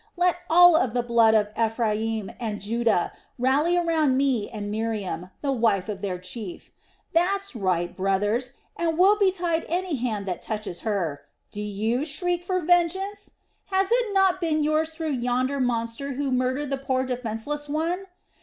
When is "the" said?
0.95-1.03, 5.43-5.51, 16.71-16.77